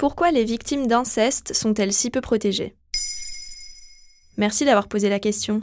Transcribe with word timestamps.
Pourquoi 0.00 0.30
les 0.30 0.44
victimes 0.44 0.86
d'inceste 0.86 1.52
sont-elles 1.52 1.92
si 1.92 2.08
peu 2.08 2.22
protégées? 2.22 2.74
Merci 4.38 4.64
d'avoir 4.64 4.88
posé 4.88 5.10
la 5.10 5.20
question. 5.20 5.60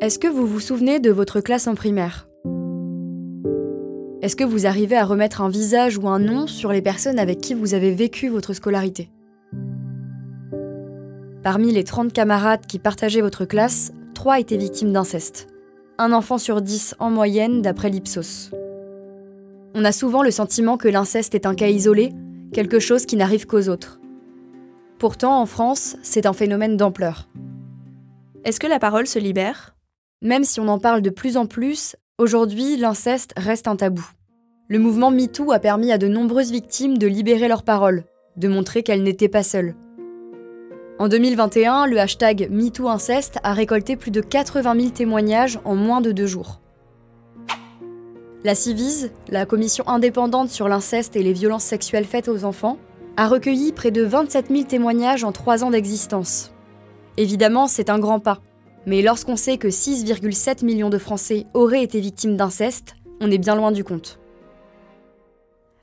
Est-ce 0.00 0.18
que 0.18 0.26
vous 0.26 0.46
vous 0.46 0.58
souvenez 0.58 1.00
de 1.00 1.10
votre 1.10 1.42
classe 1.42 1.66
en 1.66 1.74
primaire? 1.74 2.26
Est-ce 4.22 4.36
que 4.36 4.44
vous 4.44 4.64
arrivez 4.64 4.96
à 4.96 5.04
remettre 5.04 5.42
un 5.42 5.50
visage 5.50 5.98
ou 5.98 6.08
un 6.08 6.18
nom 6.18 6.46
sur 6.46 6.72
les 6.72 6.80
personnes 6.80 7.18
avec 7.18 7.42
qui 7.42 7.52
vous 7.52 7.74
avez 7.74 7.94
vécu 7.94 8.30
votre 8.30 8.54
scolarité? 8.54 9.10
Parmi 11.42 11.72
les 11.72 11.84
30 11.84 12.14
camarades 12.14 12.64
qui 12.66 12.78
partageaient 12.78 13.20
votre 13.20 13.44
classe, 13.44 13.92
3 14.14 14.40
étaient 14.40 14.56
victimes 14.56 14.94
d'inceste. 14.94 15.46
Un 16.00 16.12
enfant 16.12 16.38
sur 16.38 16.62
10 16.62 16.94
en 17.00 17.10
moyenne 17.10 17.60
d'après 17.60 17.90
l'Ipsos. 17.90 18.52
On 19.74 19.84
a 19.84 19.90
souvent 19.90 20.22
le 20.22 20.30
sentiment 20.30 20.76
que 20.76 20.86
l'inceste 20.86 21.34
est 21.34 21.44
un 21.44 21.56
cas 21.56 21.66
isolé, 21.66 22.12
quelque 22.52 22.78
chose 22.78 23.04
qui 23.04 23.16
n'arrive 23.16 23.46
qu'aux 23.46 23.68
autres. 23.68 23.98
Pourtant, 25.00 25.40
en 25.40 25.46
France, 25.46 25.96
c'est 26.02 26.26
un 26.26 26.32
phénomène 26.32 26.76
d'ampleur. 26.76 27.28
Est-ce 28.44 28.60
que 28.60 28.68
la 28.68 28.78
parole 28.78 29.08
se 29.08 29.18
libère? 29.18 29.74
Même 30.22 30.44
si 30.44 30.60
on 30.60 30.68
en 30.68 30.78
parle 30.78 31.02
de 31.02 31.10
plus 31.10 31.36
en 31.36 31.46
plus, 31.46 31.96
aujourd'hui, 32.16 32.76
l'inceste 32.76 33.32
reste 33.36 33.66
un 33.66 33.74
tabou. 33.74 34.08
Le 34.68 34.78
mouvement 34.78 35.10
MeToo 35.10 35.50
a 35.50 35.58
permis 35.58 35.90
à 35.90 35.98
de 35.98 36.06
nombreuses 36.06 36.52
victimes 36.52 36.98
de 36.98 37.08
libérer 37.08 37.48
leur 37.48 37.64
parole, 37.64 38.04
de 38.36 38.46
montrer 38.46 38.84
qu'elles 38.84 39.02
n'étaient 39.02 39.28
pas 39.28 39.42
seules. 39.42 39.74
En 40.98 41.06
2021, 41.06 41.86
le 41.86 42.00
hashtag 42.00 42.48
MeTooInceste 42.50 43.38
a 43.44 43.52
récolté 43.52 43.94
plus 43.94 44.10
de 44.10 44.20
80 44.20 44.74
000 44.74 44.88
témoignages 44.90 45.60
en 45.64 45.76
moins 45.76 46.00
de 46.00 46.10
deux 46.10 46.26
jours. 46.26 46.60
La 48.42 48.56
CIVIS, 48.56 49.10
la 49.28 49.46
commission 49.46 49.86
indépendante 49.88 50.50
sur 50.50 50.68
l'inceste 50.68 51.14
et 51.14 51.22
les 51.22 51.32
violences 51.32 51.62
sexuelles 51.62 52.04
faites 52.04 52.28
aux 52.28 52.44
enfants, 52.44 52.78
a 53.16 53.28
recueilli 53.28 53.72
près 53.72 53.92
de 53.92 54.02
27 54.02 54.46
000 54.50 54.64
témoignages 54.64 55.22
en 55.22 55.30
trois 55.30 55.62
ans 55.62 55.70
d'existence. 55.70 56.52
Évidemment, 57.16 57.68
c'est 57.68 57.90
un 57.90 58.00
grand 58.00 58.18
pas, 58.18 58.40
mais 58.84 59.00
lorsqu'on 59.00 59.36
sait 59.36 59.56
que 59.56 59.68
6,7 59.68 60.64
millions 60.64 60.90
de 60.90 60.98
Français 60.98 61.46
auraient 61.54 61.82
été 61.82 62.00
victimes 62.00 62.36
d'inceste, 62.36 62.96
on 63.20 63.30
est 63.30 63.38
bien 63.38 63.54
loin 63.54 63.70
du 63.70 63.84
compte. 63.84 64.18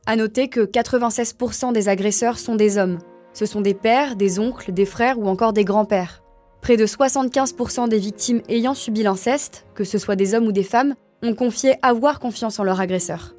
À 0.05 0.17
noter 0.17 0.49
que 0.49 0.61
96% 0.61 1.71
des 1.71 1.87
agresseurs 1.87 2.37
sont 2.37 2.55
des 2.55 2.77
hommes. 2.77 2.99
Ce 3.35 3.45
sont 3.45 3.59
des 3.59 3.73
pères, 3.73 4.15
des 4.15 4.39
oncles, 4.39 4.71
des 4.71 4.85
frères 4.85 5.19
ou 5.19 5.27
encore 5.27 5.51
des 5.51 5.65
grands-pères. 5.65 6.23
Près 6.61 6.77
de 6.77 6.85
75% 6.85 7.89
des 7.89 7.99
victimes 7.99 8.41
ayant 8.47 8.73
subi 8.73 9.03
l'inceste, 9.03 9.65
que 9.75 9.83
ce 9.83 9.97
soit 9.97 10.15
des 10.15 10.33
hommes 10.33 10.47
ou 10.47 10.53
des 10.53 10.63
femmes, 10.63 10.95
ont 11.21 11.35
confié 11.35 11.75
avoir 11.81 12.21
confiance 12.21 12.59
en 12.59 12.63
leur 12.63 12.79
agresseur. 12.79 13.35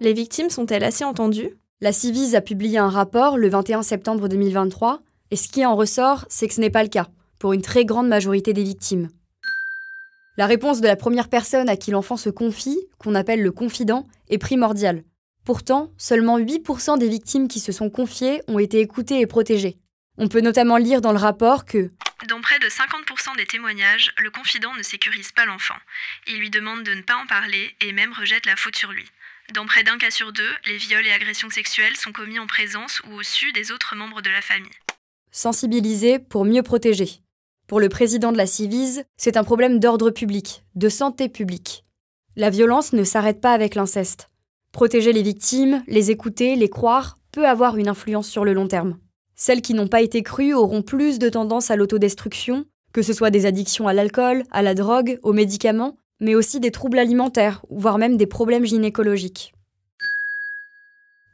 Les 0.00 0.12
victimes 0.12 0.50
sont-elles 0.50 0.82
assez 0.82 1.04
entendues? 1.04 1.56
La 1.80 1.92
Civise 1.92 2.34
a 2.34 2.40
publié 2.40 2.78
un 2.78 2.88
rapport 2.88 3.38
le 3.38 3.48
21 3.48 3.82
septembre 3.82 4.28
2023, 4.28 4.98
et 5.30 5.36
ce 5.36 5.46
qui 5.46 5.64
en 5.64 5.76
ressort, 5.76 6.24
c'est 6.28 6.48
que 6.48 6.54
ce 6.54 6.60
n'est 6.60 6.68
pas 6.68 6.82
le 6.82 6.88
cas, 6.88 7.06
pour 7.38 7.52
une 7.52 7.62
très 7.62 7.84
grande 7.84 8.08
majorité 8.08 8.52
des 8.52 8.64
victimes. 8.64 9.10
La 10.36 10.46
réponse 10.46 10.80
de 10.80 10.88
la 10.88 10.96
première 10.96 11.28
personne 11.28 11.68
à 11.68 11.76
qui 11.76 11.92
l'enfant 11.92 12.16
se 12.16 12.30
confie, 12.30 12.80
qu'on 12.98 13.14
appelle 13.14 13.42
le 13.42 13.52
confident, 13.52 14.08
est 14.28 14.38
primordiale. 14.38 15.04
Pourtant, 15.44 15.92
seulement 15.98 16.38
8% 16.38 16.98
des 16.98 17.08
victimes 17.08 17.48
qui 17.48 17.60
se 17.60 17.72
sont 17.72 17.90
confiées 17.90 18.42
ont 18.46 18.58
été 18.58 18.80
écoutées 18.80 19.20
et 19.20 19.26
protégées. 19.26 19.78
On 20.18 20.28
peut 20.28 20.40
notamment 20.40 20.76
lire 20.76 21.00
dans 21.00 21.12
le 21.12 21.18
rapport 21.18 21.64
que 21.64 21.90
dans 22.28 22.40
près 22.40 22.60
de 22.60 22.66
50% 22.66 23.36
des 23.36 23.46
témoignages, 23.46 24.12
le 24.18 24.30
confident 24.30 24.72
ne 24.74 24.82
sécurise 24.82 25.32
pas 25.32 25.44
l'enfant. 25.44 25.74
Il 26.28 26.38
lui 26.38 26.50
demande 26.50 26.84
de 26.84 26.94
ne 26.94 27.02
pas 27.02 27.16
en 27.16 27.26
parler 27.26 27.74
et 27.80 27.92
même 27.92 28.12
rejette 28.12 28.46
la 28.46 28.54
faute 28.54 28.76
sur 28.76 28.92
lui. 28.92 29.04
Dans 29.54 29.66
près 29.66 29.82
d'un 29.82 29.98
cas 29.98 30.12
sur 30.12 30.32
deux, 30.32 30.52
les 30.66 30.76
viols 30.76 31.06
et 31.06 31.12
agressions 31.12 31.50
sexuelles 31.50 31.96
sont 31.96 32.12
commis 32.12 32.38
en 32.38 32.46
présence 32.46 33.02
ou 33.08 33.14
au 33.14 33.22
su 33.24 33.50
des 33.52 33.72
autres 33.72 33.96
membres 33.96 34.22
de 34.22 34.30
la 34.30 34.40
famille. 34.40 34.70
Sensibiliser 35.32 36.20
pour 36.20 36.44
mieux 36.44 36.62
protéger. 36.62 37.22
Pour 37.66 37.80
le 37.80 37.88
président 37.88 38.30
de 38.30 38.36
la 38.36 38.46
Civise, 38.46 39.04
c'est 39.16 39.36
un 39.36 39.44
problème 39.44 39.80
d'ordre 39.80 40.10
public, 40.10 40.62
de 40.76 40.88
santé 40.88 41.28
publique. 41.28 41.84
La 42.36 42.50
violence 42.50 42.92
ne 42.92 43.02
s'arrête 43.02 43.40
pas 43.40 43.52
avec 43.52 43.74
l'inceste. 43.74 44.28
Protéger 44.72 45.12
les 45.12 45.22
victimes, 45.22 45.82
les 45.86 46.10
écouter, 46.10 46.56
les 46.56 46.70
croire, 46.70 47.18
peut 47.30 47.46
avoir 47.46 47.76
une 47.76 47.88
influence 47.88 48.26
sur 48.26 48.44
le 48.44 48.54
long 48.54 48.68
terme. 48.68 48.98
Celles 49.36 49.62
qui 49.62 49.74
n'ont 49.74 49.88
pas 49.88 50.00
été 50.00 50.22
crues 50.22 50.54
auront 50.54 50.82
plus 50.82 51.18
de 51.18 51.28
tendance 51.28 51.70
à 51.70 51.76
l'autodestruction, 51.76 52.64
que 52.92 53.02
ce 53.02 53.12
soit 53.12 53.30
des 53.30 53.44
addictions 53.46 53.86
à 53.86 53.92
l'alcool, 53.92 54.44
à 54.50 54.62
la 54.62 54.74
drogue, 54.74 55.18
aux 55.22 55.32
médicaments, 55.32 55.96
mais 56.20 56.34
aussi 56.34 56.58
des 56.58 56.70
troubles 56.70 56.98
alimentaires, 56.98 57.64
voire 57.70 57.98
même 57.98 58.16
des 58.16 58.26
problèmes 58.26 58.64
gynécologiques. 58.64 59.52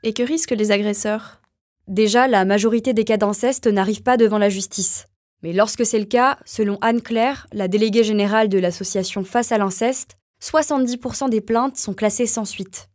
Et 0.03 0.12
que 0.12 0.22
risquent 0.22 0.53
les 0.53 0.70
agresseurs? 0.70 1.41
Déjà, 1.87 2.28
la 2.28 2.44
majorité 2.44 2.93
des 2.93 3.05
cas 3.05 3.16
d'inceste 3.16 3.66
n'arrivent 3.66 4.03
pas 4.03 4.16
devant 4.16 4.38
la 4.38 4.49
justice. 4.49 5.06
Mais 5.43 5.53
lorsque 5.53 5.87
c'est 5.87 5.99
le 5.99 6.05
cas, 6.05 6.38
selon 6.44 6.78
Anne-Claire, 6.81 7.47
la 7.53 7.69
déléguée 7.69 8.05
générale 8.05 8.49
de 8.49 8.59
l'association 8.59 9.22
Face 9.25 9.53
à 9.53 9.59
l'inceste, 9.59 10.16
70% 10.43 11.31
des 11.31 11.41
plaintes 11.41 11.76
sont 11.76 11.94
classées 11.94 12.26
sans 12.26 12.44
suite. 12.44 12.88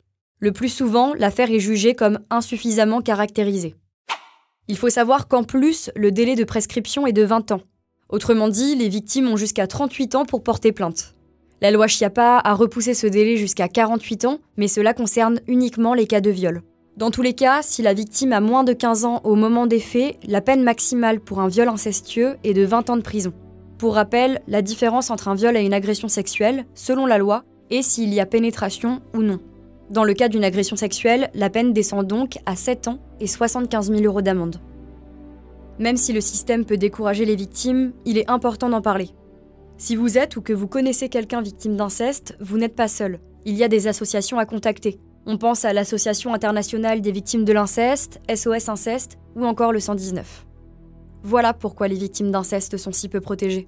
Le 0.44 0.52
plus 0.52 0.68
souvent, 0.68 1.14
l'affaire 1.14 1.52
est 1.52 1.62
jugée 1.62 1.94
comme 1.94 2.20
insuffisamment 2.30 3.00
caractérisée. 3.00 3.76
Il 4.68 4.76
faut 4.76 4.90
savoir 4.90 5.30
qu'en 5.30 5.46
plus, 5.46 5.90
le 5.96 6.12
délai 6.12 6.36
de 6.36 6.44
prescription 6.44 7.08
est 7.08 7.14
de 7.14 7.24
20 7.24 7.54
ans. 7.54 7.62
Autrement 8.10 8.50
dit, 8.50 8.76
les 8.76 8.90
victimes 8.90 9.30
ont 9.30 9.38
jusqu'à 9.38 9.68
38 9.68 10.16
ans 10.16 10.26
pour 10.26 10.44
porter 10.44 10.74
plainte. 10.74 11.16
La 11.62 11.72
loi 11.72 11.88
Chiappa 11.88 12.42
a 12.44 12.54
repoussé 12.56 12.94
ce 12.94 13.08
délai 13.08 13.38
jusqu'à 13.38 13.70
48 13.70 14.26
ans, 14.26 14.40
mais 14.58 14.68
cela 14.68 14.94
concerne 14.94 15.40
uniquement 15.48 15.94
les 15.94 16.08
cas 16.08 16.20
de 16.20 16.30
viol. 16.30 16.62
Dans 16.98 17.10
tous 17.10 17.22
les 17.22 17.36
cas, 17.36 17.62
si 17.62 17.82
la 17.82 17.94
victime 17.94 18.34
a 18.34 18.42
moins 18.42 18.66
de 18.66 18.74
15 18.74 19.06
ans 19.06 19.22
au 19.24 19.36
moment 19.36 19.66
des 19.66 19.80
faits, 19.80 20.18
la 20.28 20.42
peine 20.42 20.64
maximale 20.64 21.22
pour 21.22 21.40
un 21.40 21.48
viol 21.48 21.70
incestueux 21.70 22.36
est 22.44 22.54
de 22.54 22.66
20 22.66 22.90
ans 22.90 22.98
de 22.98 23.02
prison. 23.02 23.32
Pour 23.78 23.96
rappel, 23.96 24.42
la 24.50 24.62
différence 24.62 25.10
entre 25.10 25.30
un 25.30 25.36
viol 25.36 25.56
et 25.56 25.64
une 25.64 25.74
agression 25.74 26.10
sexuelle, 26.10 26.66
selon 26.74 27.06
la 27.06 27.18
loi, 27.18 27.46
est 27.70 27.82
s'il 27.82 28.14
y 28.14 28.20
a 28.20 28.26
pénétration 28.26 29.00
ou 29.14 29.22
non. 29.22 29.40
Dans 29.94 30.04
le 30.04 30.16
cas 30.16 30.28
d'une 30.28 30.44
agression 30.44 30.76
sexuelle, 30.76 31.30
la 31.36 31.52
peine 31.52 31.72
descend 31.72 32.08
donc 32.08 32.40
à 32.48 32.56
7 32.56 32.88
ans 32.88 32.98
et 33.20 33.28
75 33.28 33.92
000 33.92 34.02
euros 34.02 34.24
d'amende. 34.24 34.56
Même 35.78 35.98
si 35.98 36.14
le 36.14 36.20
système 36.20 36.66
peut 36.66 36.78
décourager 36.78 37.26
les 37.26 37.36
victimes, 37.36 37.94
il 38.04 38.18
est 38.18 38.28
important 38.28 38.70
d'en 38.70 38.82
parler. 38.82 39.10
Si 39.78 39.96
vous 39.96 40.18
êtes 40.18 40.36
ou 40.36 40.42
que 40.42 40.52
vous 40.52 40.66
connaissez 40.68 41.10
quelqu'un 41.10 41.44
victime 41.44 41.76
d'inceste, 41.78 42.36
vous 42.40 42.58
n'êtes 42.58 42.76
pas 42.76 42.88
seul. 42.88 43.20
Il 43.46 43.54
y 43.54 43.64
a 43.64 43.68
des 43.68 43.86
associations 43.86 44.40
à 44.40 44.48
contacter. 44.48 45.00
On 45.28 45.38
pense 45.38 45.64
à 45.64 45.74
l'Association 45.74 46.34
internationale 46.34 47.02
des 47.02 47.12
victimes 47.12 47.46
de 47.46 47.54
l'inceste, 47.54 48.20
SOS 48.34 48.70
Inceste 48.70 49.20
ou 49.36 49.46
encore 49.46 49.74
le 49.74 49.80
119. 49.80 50.48
Voilà 51.22 51.54
pourquoi 51.54 51.88
les 51.88 51.98
victimes 51.98 52.32
d'inceste 52.32 52.78
sont 52.78 52.92
si 52.92 53.10
peu 53.10 53.22
protégées. 53.22 53.68